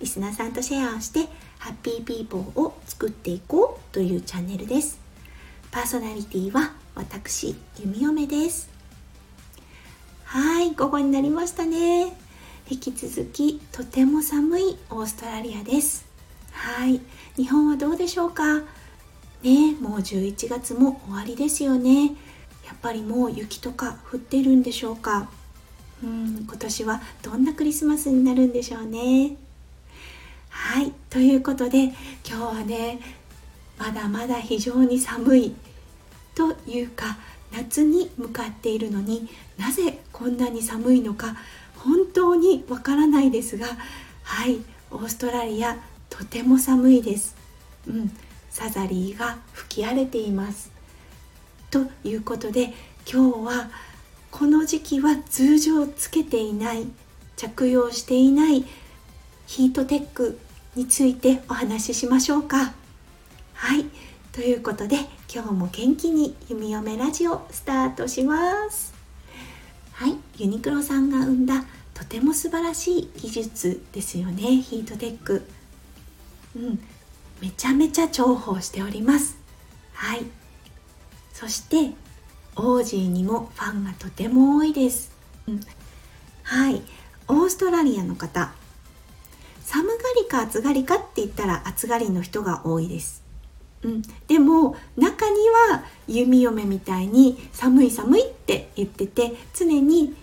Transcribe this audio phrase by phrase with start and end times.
[0.00, 1.28] リスナーさんとシェアをして
[1.58, 4.98] ハッピーピーポーを作っていこうというチャンネルです。
[5.70, 8.68] パーソナリティは私弓嫁です。
[10.24, 12.16] はい午後になりましたね。
[12.68, 16.06] 引き続きとても寒いオーストラリアです。
[16.52, 17.00] はい
[17.36, 18.62] 日本はどうでしょうか？
[19.42, 22.14] ねもう11月も終わりですよね。
[22.64, 25.28] やっぱりもう雪とか降ってるんでしょうか？
[26.02, 29.36] うん今年はどんなクリスマスになるんでしょうね？
[30.54, 33.00] はいということで今日はね
[33.76, 35.54] まだまだ非常に寒い
[36.34, 37.18] というか
[37.52, 39.28] 夏に向かっているのに
[39.58, 41.36] なぜこんなに寒いのか
[41.76, 43.66] 本当にわからないですが
[44.22, 44.58] はい
[44.90, 45.76] オーストラリア
[46.08, 47.36] とても寒いです、
[47.88, 48.10] うん、
[48.48, 50.70] サザリーが吹き荒れています。
[51.72, 52.72] ということで
[53.04, 53.70] 今日は
[54.30, 56.86] この時期は通常つけていない
[57.36, 58.64] 着用していない
[59.46, 60.38] ヒートテック
[60.74, 62.74] についてお話ししましょうか。
[63.54, 63.86] はい。
[64.32, 64.96] ということで
[65.32, 68.94] 今日も元気に弓嫁ラジオスタートします。
[69.92, 70.16] はい。
[70.36, 71.64] ユニクロさんが生んだ
[71.94, 74.56] とても素晴らしい技術ですよね。
[74.60, 75.46] ヒートテック。
[76.56, 76.80] うん。
[77.40, 79.36] めちゃめちゃ重宝しております。
[79.92, 80.24] はい。
[81.32, 81.92] そして
[82.56, 85.10] オージーにもファンがとても多いです、
[85.48, 85.60] うん、
[86.44, 86.82] はい。
[87.26, 88.52] オーストラリアの方。
[90.24, 93.22] か暑がりかって言ったら暑がりの人が多いです。
[93.82, 95.36] うん、でも中に
[95.70, 100.14] は弓嫁みたいに寒い寒いって言ってて常に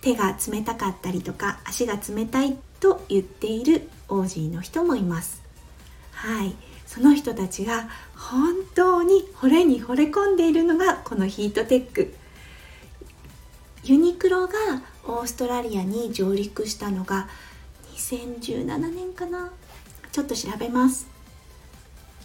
[0.00, 5.42] 手が冷たかったりとか足が冷たいと言っているオージーの人もいます。
[6.12, 6.54] はい、
[6.86, 12.14] その人たちが本当に惚れに惚れ込んでいるのがこのヒートテック。
[13.84, 14.54] ユニクロが
[15.04, 17.28] オーストラリアに上陸したのが
[18.02, 19.52] 2017年かな。
[20.10, 21.06] ちょっと調べます。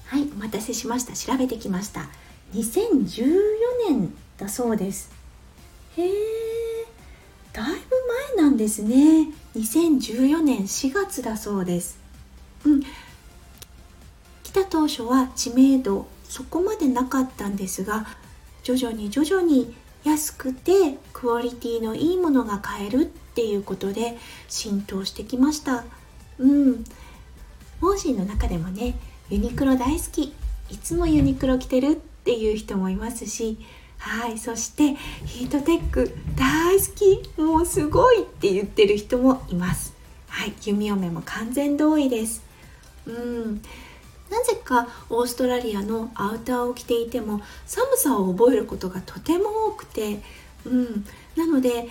[0.06, 1.14] はいお待たせしました。
[1.14, 2.10] 調べてきました。
[2.54, 3.30] 2014
[3.90, 5.12] 年だそうです。
[5.96, 6.12] へえ
[7.54, 7.74] だいぶ
[8.36, 9.30] 前なんですね。
[9.56, 12.00] 2014年4月だそうです。
[12.66, 12.82] うん。
[14.44, 18.08] 来た当初は知名度そこまでなかったんですが
[18.64, 19.76] 徐々に徐々に
[20.08, 25.84] 安くてクオリティのいいものが買えるっていうことで浸透してきました。
[26.40, 26.84] うん。
[27.82, 28.96] モージーの中でもね
[29.30, 30.34] ユニクロ大好き。
[30.70, 33.58] いつもユニクロ着てるっていう人もいますし。
[33.98, 34.38] はい。
[34.38, 34.94] そして
[35.26, 37.42] ヒートテック大好き。
[37.42, 39.94] もうすごいって言ってる人もいます。
[40.28, 40.54] はい。
[40.64, 42.44] 弓嫁も完全同意です。
[43.06, 43.62] うん。
[44.30, 50.20] なぜかオーストラリアのアウターを着ていても寒さを覚えることがとても多くて、
[50.66, 51.06] うん、
[51.36, 51.88] なので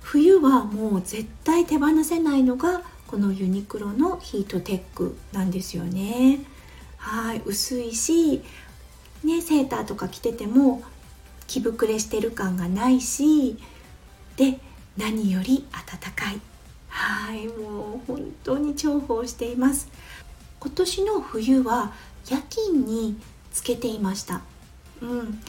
[0.00, 6.40] 冬はもう絶対手放せないのがこのユニクロのヒートテックなんですよね。
[6.98, 7.42] はい。
[7.44, 8.42] 薄いし、
[9.24, 10.82] ね、セーターとか着てても
[11.46, 13.58] 着膨れしてる感がないし
[14.36, 14.58] で
[14.96, 16.40] 何より暖かい。
[16.88, 17.48] はい。
[17.48, 19.88] もう本当に重宝しています。
[20.60, 21.92] 今年の冬は
[22.28, 23.16] 夜勤に
[23.52, 24.42] つけていました。
[25.00, 25.40] うん。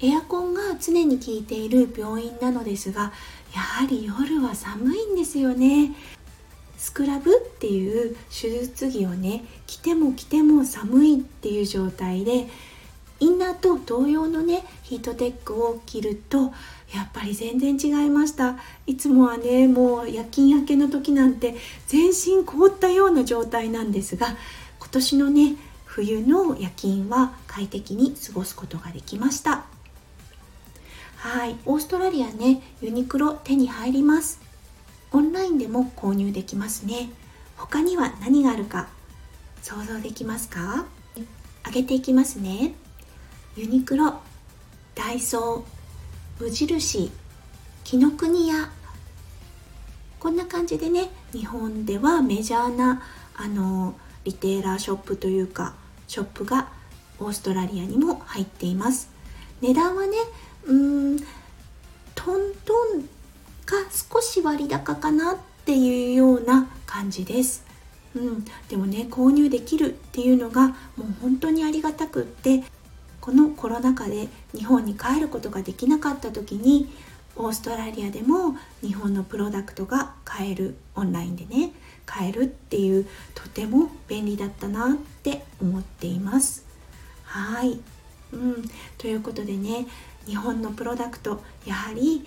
[0.00, 3.12] エアコンが常に効いている病院なのですが
[3.54, 5.94] やはり夜は寒いんですよね。
[6.76, 12.46] スクラブっていう手術着をね着ても着ても寒いっていう状態で
[13.18, 16.52] インナーと同様のねヒートテックを着ると
[16.94, 18.56] やっぱり全然違いました。
[18.86, 21.56] いつもはねもう夜勤明けの時なんて
[21.86, 24.28] 全身凍ったような状態なんですが
[24.78, 29.64] 今年のね冬の夜勤は快適に過ごすことができました。
[31.16, 31.56] はい。
[31.64, 34.40] オーストラリアねユニクロ手に入ります。
[35.12, 37.10] オンラインでも購入できますね。
[37.56, 38.88] 他には何があるか
[39.62, 40.84] 想像できますか？
[41.64, 42.74] 上げていきますね。
[43.56, 44.20] ユニクロ
[44.94, 45.75] ダイソー
[46.38, 47.10] 無印
[47.82, 48.68] 紀ノ国屋。
[50.20, 53.00] こんな感じでね日本ではメジャーな
[53.34, 53.94] あの
[54.24, 55.74] リテーラーショップというか
[56.06, 56.68] ショップが
[57.18, 59.08] オーストラリアにも入っています。
[59.62, 60.16] 値段はね
[60.66, 61.18] うん
[62.14, 63.00] トントン
[63.64, 67.64] が少し割高かなっていうような感じです。
[68.14, 72.62] うん、でもね購入できるっていうのがもう本当にありがたくって
[73.26, 76.88] このコロナ禍で日本に帰ることができなかった時に
[77.34, 81.72] オーストラリアでも日本のプロダクトが買えるオンラインでね
[82.06, 86.64] 買えるっていうとても便利だったなって思っています。
[87.24, 87.80] はい、
[88.32, 89.88] うん、ということでね
[90.26, 92.24] 日本のプロダクトやはり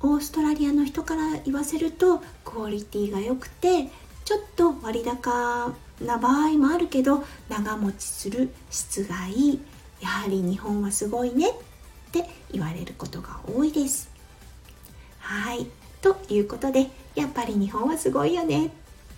[0.00, 3.88] オーストラリアの人から言わせるとクオリティが良くて
[4.26, 5.72] ちょっと割高
[6.02, 9.60] な場合もあるけど長持ちする質がいい。
[10.02, 11.52] やはり日本はすごいねっ
[12.10, 14.10] て言われることが多いです。
[15.20, 15.66] はい。
[16.02, 18.70] ということでやっぱり日本はすごいよねっ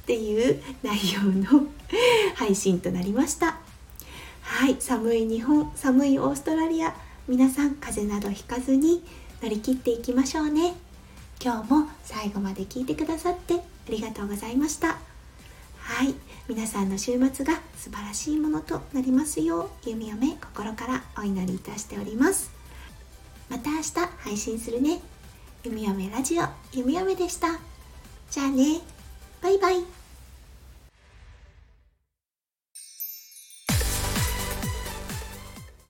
[0.06, 1.66] ていう内容の
[2.34, 3.56] 配信となりました。
[4.42, 4.76] はい。
[4.78, 6.94] 寒い日本寒いオーストラリア
[7.26, 9.02] 皆さん風邪などひかずに
[9.42, 10.74] 乗り切っていきましょうね。
[11.42, 13.58] 今日も最後まで聞いてくださってあ
[13.88, 15.13] りがとうございました。
[15.84, 16.14] はい。
[16.48, 22.50] 皆さんの週末が素晴らしいものとなりますよう弓嫁心からお祈りいたしております。
[23.50, 25.00] また明日配信するね。
[25.62, 27.48] 弓嫁ラジオ弓嫁でした。
[28.30, 28.80] じゃあね。
[29.42, 30.03] バイバイ。